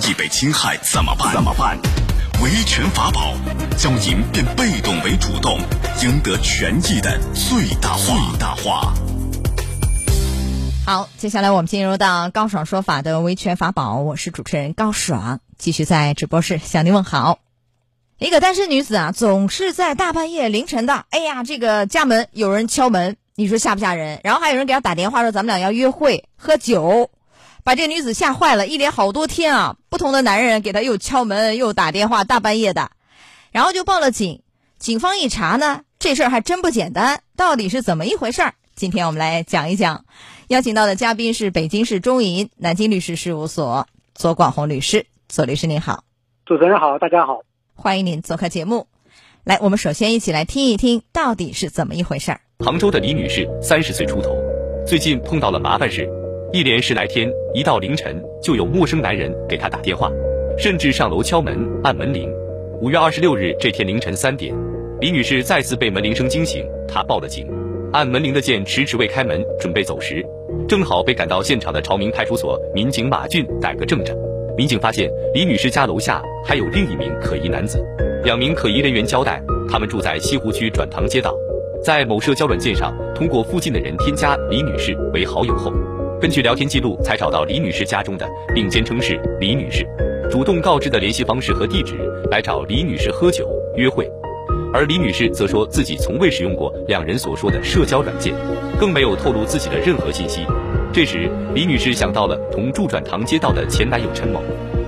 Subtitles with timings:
[0.00, 1.32] 益被侵害怎么办？
[1.32, 1.78] 怎么办？
[2.42, 3.34] 维权法宝，
[3.76, 5.58] 教您变被动为主动，
[6.02, 8.04] 赢得权益的最大化。
[8.06, 8.94] 最大化。
[10.86, 17.40] 好，接下来我们进入到高爽说法的维权法宝，我是主持人高爽，继续在直播室向您问好。
[18.18, 24.20] 一个单身女子啊，总是在大半夜凌晨的，哎呀，这个家门有人敲门，你说吓不吓人？
[24.24, 27.10] 然后还有人给她打电话说咱们俩要约会喝酒，
[27.68, 32.92] 把这个女子吓坏了，一连好多天啊，不同的男人给她又敲门又打电话，大半夜的，
[33.52, 34.40] 然后就报了警。
[34.78, 38.54] 警方一查呢，这事儿还真不简单，到底是怎么一回事儿？
[38.74, 40.06] 今天我们来讲一讲，
[40.46, 46.04] 邀请到的嘉宾是北京市中银南京律师事务所左广红律师，左律师您好，
[46.46, 47.42] 主持人好，大家好。
[47.74, 48.86] 欢迎您做客节目。
[49.44, 52.40] 来，我们首先一起来听一听到底是怎么一回事儿。
[52.60, 54.34] 杭州的李女士三十岁出头，
[54.86, 56.08] 最近碰到了麻烦事，
[56.50, 60.10] 一连十来天，一到凌晨就有陌生男人给她打电话，
[60.56, 62.32] 甚至上楼敲门按门铃。
[62.80, 64.54] 五月二十六日这天凌晨三点，
[64.98, 67.46] 李女士再次被门铃声惊醒，她报了警。
[67.92, 70.24] 按门铃的键迟迟未开门，准备走时，
[70.66, 74.16] 正好被赶到现场的朝明派出所民警马俊逮个正着。
[74.56, 77.84] 民警发现李女士家楼下还有另一名可疑男子，
[78.24, 81.36] 两名可疑人员交代，他们住在西湖区转塘街道，
[81.84, 85.70] 在某社交软件上通过附近的人添加李女士为好友后，
[86.20, 89.86] 根据聊天记录才找到李女士家中的，并坚称是李女士，
[90.28, 91.94] 主动告知的联系方式和地址
[92.28, 94.10] 来找李女士喝酒约会，
[94.72, 98.34] 而李女士则说自己从未使用过两人所说的社交软件，
[98.80, 100.40] 更没有透露自己的任何信息。
[100.92, 104.42] 这时，李女士想到了同住转塘街道的前男友陈某，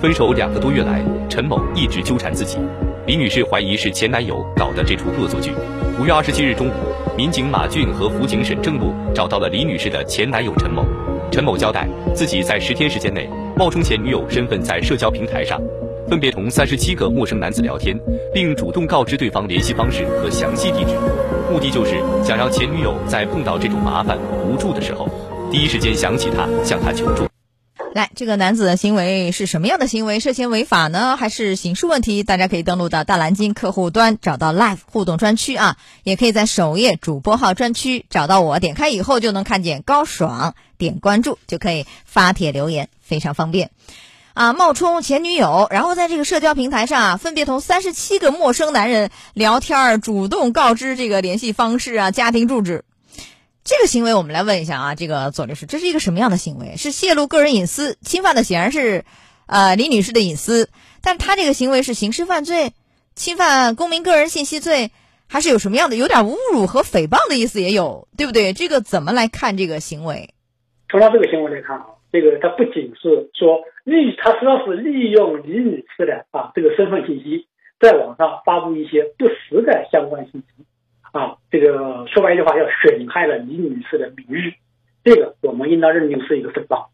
[0.00, 2.58] 分手两个多月来，陈某一直纠缠自己。
[3.04, 5.50] 李女士怀疑是前男友搞的这出恶作剧。
[5.98, 6.72] 五月二十七日中午，
[7.16, 10.84] 民警马俊和辅警沈正路找到了李女士的前男友陈某。
[11.36, 15.60] 陈某交代，自己在十天时间内冒充前女友身份，在社交平台上
[16.08, 17.94] 分别同三十七个陌生男子聊天，
[18.32, 20.94] 并主动告知对方联系方式和详细地址，
[21.52, 24.16] 目的就是想让前女友在碰到这种麻烦
[24.48, 25.06] 无助的时候。
[25.52, 27.25] 第一时间想起他，向他求助。
[27.96, 30.20] 来，这个男子的行为是什么样的行为？
[30.20, 32.22] 涉嫌违法呢，还是刑事问题？
[32.22, 43.70] 大家可以登录到大蓝鲸客户端，找到 Live 互动专区啊，也可以在首页主播号专区找到我，点开以后就能看见高爽，点关注就可以发帖留言，非常方便。
[44.34, 52.84] 啊，冒充前女友，然后在这个社交平台上啊，分别同三十七个陌生男人聊天，主动告知这个联系方式啊、家庭住址。
[53.66, 56.76] 这个行为我们来问一下啊，这个左律师，这是一个什么样的行为？
[56.76, 59.04] 是泄露个人隐私，侵犯的显然是，
[59.46, 60.68] 呃，李女士的隐私。
[61.02, 62.74] 但他这个行为是刑事犯罪，
[63.16, 64.92] 侵犯公民个人信息罪，
[65.26, 65.96] 还是有什么样的？
[65.96, 68.52] 有点侮辱和诽谤的意思也有，对不对？
[68.52, 70.30] 这个怎么来看这个行为？
[70.88, 77.48] 从他这个行为来看啊，这个他不仅是说利，他实际上是利用李女士的啊这个身份信息，
[77.80, 80.64] 在网上发布一些不实的相关信息。
[81.16, 84.54] 啊，这个说白一句话，叫损害了李女士的名誉，
[85.02, 86.88] 这个我们应当认定是一个诽谤。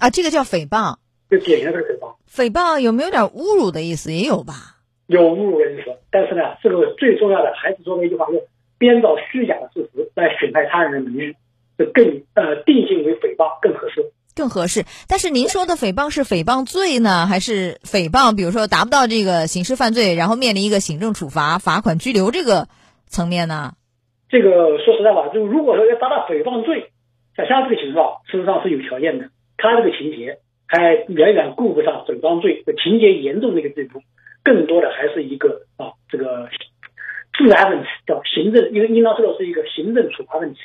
[0.00, 0.96] 啊，这个叫诽谤，
[1.30, 2.16] 就典型的诽谤。
[2.28, 4.12] 诽谤有没有点侮辱的意思？
[4.12, 4.78] 也有吧。
[5.06, 8.42] 有侮辱的意思，但是呢，这个最重要的还是说那一句话，是
[8.76, 11.36] 编造虚假的事实来损害他人的名誉，
[11.78, 14.10] 这更呃定性为诽谤更合适。
[14.34, 14.84] 更合适。
[15.06, 18.34] 但是您说的诽谤是诽谤罪呢，还是诽谤？
[18.34, 22.66] 比如说达不到这个刑事犯罪，然后面临一个行政处罚、罚款、拘留这个？
[23.10, 23.72] 层面呢？
[24.30, 26.92] 这个说实在话，就如果说要达到诽谤罪，
[27.36, 29.28] 像像这个情况，事实上是有条件的。
[29.58, 34.00] 他这个情节还远远顾不上诽谤罪的情节严重的一个罪度，
[34.44, 36.48] 更多的还是一个啊这个
[37.32, 40.60] 治安问题，叫行政，因为应当说的是一个行政处罚问题。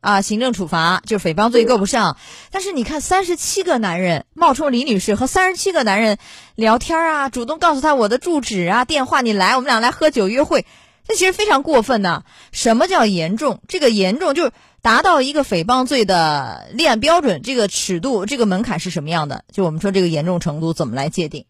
[0.00, 2.16] 啊，行政处罚就诽谤罪够不上。
[2.50, 6.18] 但是你看，三十七个男人冒充李女士和三十七个男人
[6.56, 10.64] 聊天啊，主动告诉他我的住址啊、电话，你来，我们俩来喝酒约会。
[11.06, 12.24] 这其实非常过分的。
[12.50, 13.60] 什么叫严重？
[13.68, 19.44] 这个严重就是达到一个诽谤罪的立案标准，这个尺度、这个门槛是什么样的？
[19.52, 21.44] 就我们说这个严重程度怎么来界定？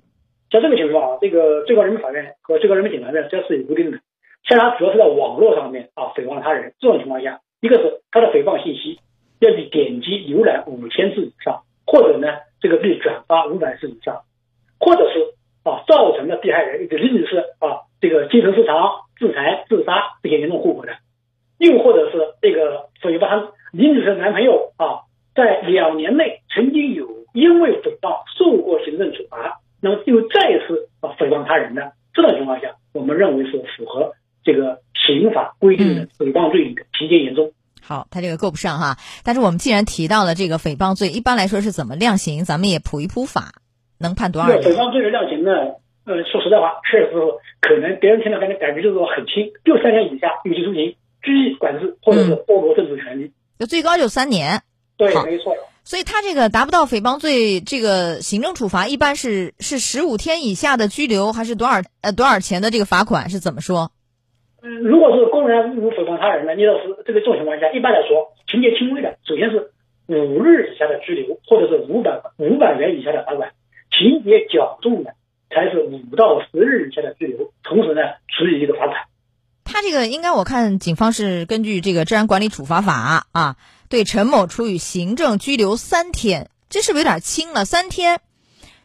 [0.51, 3.99] 像这个情况啊，这个最高人民法院和最高人民检察院这是有规定的。
[4.47, 9.01] 像他主要是在网络上面啊诽谤他人，这种情况下，一个是他的诽谤信息
[9.39, 12.29] 要比点击浏览五千次以上，或者呢
[12.61, 14.23] 这个被转发五百次以上，
[14.79, 19.04] 或者是啊造成了被害人一个例子是啊这个精神失常。
[19.25, 20.93] 自残、自杀这些严重后果的，
[21.57, 34.13] 又或者是这个诽谤李女士的男朋友啊，在两年内曾经有因为诽谤受过行政处罚，那么又再次啊诽谤他人的这种情况下，我们认为是符合
[34.45, 37.53] 这个刑法规定的诽谤罪的情节严重。
[37.81, 38.99] 好，他这个够不上哈。
[39.25, 42.45] 但是我们既然提到了这个诽谤罪，一般来说是怎么量刑？
[42.45, 43.53] 咱们也普一普法。
[43.97, 44.77] 能判多少这个诽？
[44.77, 45.51] 谤罪的量刑呢，
[46.07, 47.13] 呃，说实在话，确实
[47.61, 53.33] 可能别人听了感觉感觉就是说很轻，就三年以下有期徒刑、拘役、管制，或者是剥夺政治权利。
[53.59, 54.61] 就最高就三年。
[54.97, 55.55] 对，没错。
[55.83, 63.29] 所以他这个达不到诽谤罪，这个行政处罚一般是是十五天以下的拘留，还是多少呃多少钱的这个罚款？
[63.29, 63.91] 是怎么说？
[64.63, 69.71] 嗯，如果是公然侮辱诽谤他人呢，你要是这个这种情况下，一般来说，情节轻微的，首先是
[70.09, 73.51] 五日以下的拘留，或者是五百五百元以下的罚款；
[73.91, 75.13] 情节较重的，
[75.55, 78.97] 才是五到十日以下的拘留，同时呢，处以一个罚款。
[79.65, 83.57] 他这个应该我看警方是根据这个治安管理处罚法啊，
[83.89, 87.65] 对陈某处以行政拘留三天，这是不是有点轻了？
[87.65, 88.21] 三天，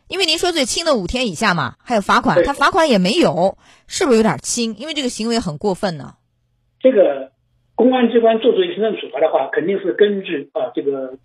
[0.08, 3.58] 因为您说最轻的五天以下嘛，还有罚款，他罚款也没有，
[3.88, 4.76] 是不是有点轻？
[4.78, 6.14] 因为这个行为很过分呢。
[6.80, 7.32] 这个
[7.76, 11.18] 公安机关做出行政处罚的话，肯定是根据啊这个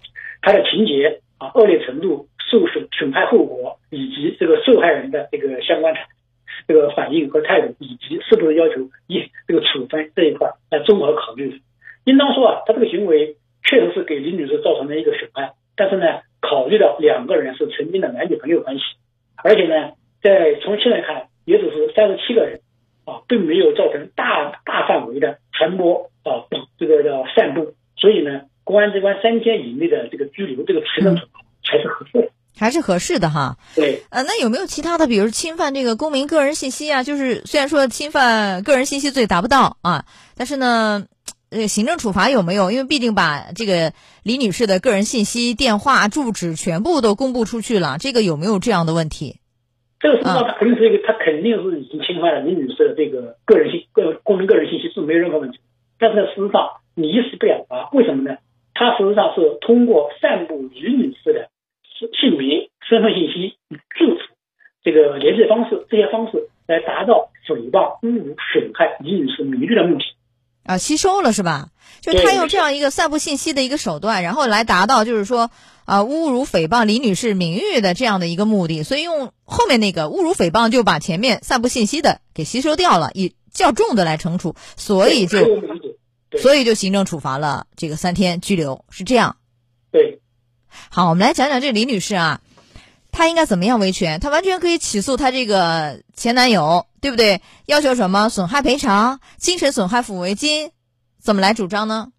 [0.42, 5.92] 他的情节啊恶劣程度、受损损害后果以及这个受害人的这个相关
[6.68, 11.56] 这个反应和态度，以及是不是要求一这个处分这一块来综合考虑的。
[12.04, 13.34] 应当说啊，他这个行为
[13.64, 18.84] 确实是给李女士造成了一个损害，但是呢，考虑到两个人是曾经的男女朋友关系，
[19.42, 22.60] 而且呢，在从现在看，也只是三十七个人。
[23.06, 26.48] 啊，并没有造成大大范围的传播啊，
[26.78, 31.26] 这个叫散布，所以呢，公安机关三天以内的这个拘留，这个行政处。
[32.64, 37.02] 还是合适的哈，对，呃，那有没有其他的，比如侵犯这个公民个人信息啊？
[37.02, 41.04] 就是虽然说侵犯个人信息罪达不到啊，但是呢，
[41.50, 42.70] 呃，行政处罚有没有？
[42.70, 49.40] 因为毕竟把这个李女士的个人信息、电话、住址全部都公布出去了，这个有没有这样的问题？
[50.00, 55.60] 这个实际上它肯定是一个，它肯定是已经侵犯了李女士的这个个人信个公民个人信息是没有任何问题。
[55.98, 58.38] 但是呢，事实上你一时不了啊，为什么呢？
[58.72, 61.50] 它实际上是通过散布李女士的
[62.20, 63.56] 姓名、身份信息、
[63.96, 64.30] 住址、
[64.82, 70.04] 这个联系方式这些方式来达到诽谤、侮辱、损害李女士名誉的目的。
[70.64, 71.68] 啊，吸收了是吧？
[72.00, 75.50] 就他用这样一个散布信息的一个手段，然后来达到就是说
[75.84, 85.38] 啊侮辱诽谤李女士名誉的这样的一个目的，所以用后面那个侮辱诽谤就把前面散布信息的给吸收掉了，以较重的来惩处，所以就
[86.38, 89.36] 所以就行政处罚了这个三天拘留，是这样。
[90.94, 92.38] 好，我们来讲讲这李女士啊，
[93.10, 94.20] 她应该怎么样维权？
[94.20, 97.40] 她完全可以起诉她这个前男友，对不对？
[97.66, 100.70] 要求什么损害赔偿、精神损害抚慰金，
[101.18, 102.14] 怎么来主张呢？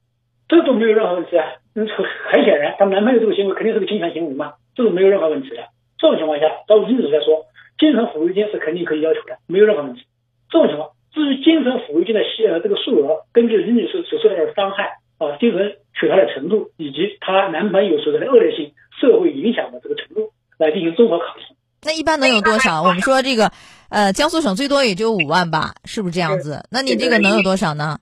[0.49, 1.55] 这都没有任何问题啊。
[1.71, 5.63] 很显然，她男朋友这个行为肯定是个侵权行为嘛，这个没有任何问题的。
[5.97, 7.47] 这种情况下，照李女士来说，
[7.79, 10.03] 精神抚慰金是肯定可以要求的，没有任何问题。
[10.51, 21.41] 这种情况，至于精神抚慰金的呃这个数额，根据李女士所受到的伤害啊、精神损害的程度，以及她男朋友所在的恶劣性社会影响的这个程度，来进行综合考虑。
[21.83, 22.81] 那一般能有多少？
[22.81, 23.51] 我们说这个，
[23.89, 26.65] 呃，江苏省最多也就五万吧，是不是这样子？
[26.71, 27.99] 那你这个能有多少呢？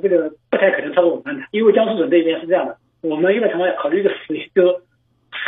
[0.00, 4.16] 这个不太可能超过五万的，因为江苏省这边是这样的，我们一般情况下考虑一个死
[4.54, 4.80] 这个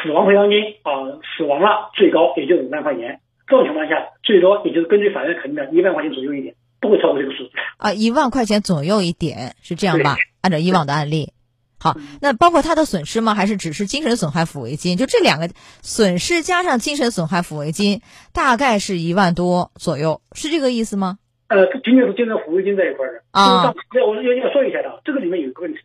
[0.02, 7.50] 死亡赔偿金啊、死亡了最高也就五万块钱，这种情况下最多也就是根据法院肯定的一万块钱左右一点，不会超过这个数字。
[7.76, 10.16] 啊，一万块钱左右一点，是这样吧？
[10.40, 11.32] 按照以往的案例。
[11.78, 13.34] 好，那包括他的损失吗？
[13.34, 14.98] 还是只是精神损害抚慰金？
[14.98, 15.48] 就这两个
[15.80, 18.02] 损失加上精神损害抚慰金，
[18.34, 21.18] 大概是一万多左右，是这个意思吗？
[21.48, 25.80] 呃，仅仅是精神抚慰金这一块的啊，那我要要说一下的，这个里面有一个问题，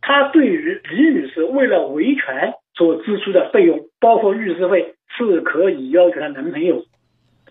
[0.00, 6.86] 他对于李女士为了维权所支出的费用，包括律师费，是可以要求她男朋友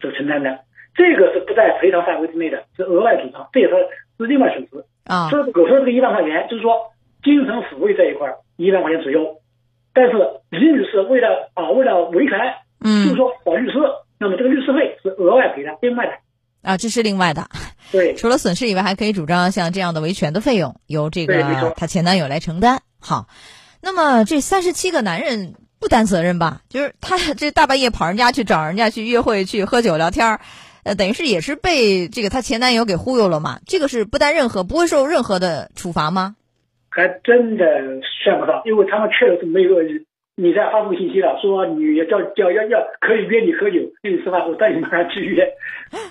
[0.02, 0.62] 所承担的，
[0.96, 3.74] 这个是不在赔偿范围之内的，是额外主张，这也是
[4.18, 4.86] 是另外损失。
[5.06, 6.76] 啊，所以我说这个一万块钱，就是说
[7.24, 9.38] 精神抚慰这一块儿一万块钱左右，
[9.94, 10.12] 但是
[10.50, 12.38] 李女士为了啊为了维权，
[12.84, 13.78] 嗯就是嗯说找律师，
[14.20, 16.14] 那么这个律师费是额外赔的，另外的。
[16.62, 17.48] 啊，这是另外的。
[17.92, 22.82] 对， 除了损失以外，还可以主张像这样的维权的费用由这个她前男友来承担。
[23.00, 23.26] 好，
[23.82, 26.62] 那么这三十七个男人不担责任吧？
[26.70, 30.40] 就是他这大半夜跑人家去找人家去约会去喝酒聊天儿，
[30.84, 33.60] 呃，等于是也是被这个她前男友给忽悠了嘛？
[33.66, 36.36] 这个是不担任何不会受任何的处罚吗？
[36.90, 37.66] 还真的
[38.24, 40.06] 算不上，因为他们确实是没有恶意。
[40.36, 45.48] 你在发布信息了，说你要叫叫要要可以约你喝酒，约你吃饭，我带你马上去约。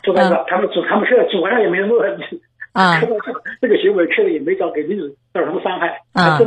[0.04, 2.40] 说白了，他们主他们确实主观上也没什么问题。
[2.72, 3.00] 啊，
[3.60, 6.38] 这个行为确实也没造给女子造成什么伤害，啊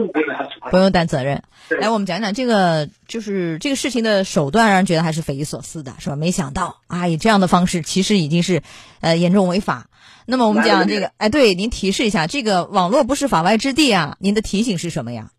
[0.70, 0.77] 不。
[0.77, 1.44] 用担责任。
[1.80, 6.15] 来，我们讲讲这个，就是这个事情的手段，让人觉得还是匪夷所思的，是吧？
[6.15, 8.62] 没想到啊，以这样的方式，其实已经是
[9.01, 9.88] 呃严重违法。
[10.25, 15.30] 那么我们讲这个，哎，对，您提示一下，这个网络不是法外之地啊，您的提醒是什么呀？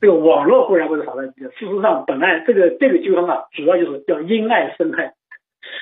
[0.00, 5.12] 这个网络固然不是法外之地，事实上本案这个这个纠纷啊，主要就是叫因爱生恨，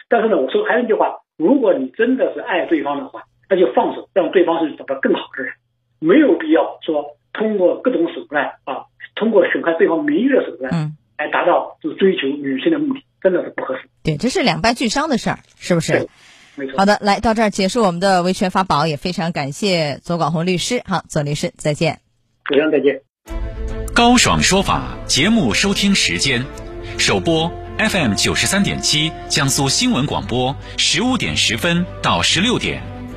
[0.09, 5.53] 但是呢，我说还有一句话，如果你真的是爱对方的话，那就放手，让对方是找到更好的人，
[5.99, 13.83] 没有必要说通过各种手段啊，通过损害对方名誉的手段，嗯，来达到就追求女性的目的，真的是不合适。
[14.03, 16.09] 对，这是两败俱伤的事儿，是不是对？
[16.57, 16.79] 没错。
[16.79, 20.83] 好的，来到这儿结束我们的维权法宝，也非常感谢左广红律师。
[20.87, 22.01] 好，左律师再见。
[22.47, 23.03] 主持人再见。
[23.95, 26.43] 高爽说法节目收听时间：
[26.99, 32.81] 首播 FM 九十三点七，江苏新闻广播十五点十分到十六点；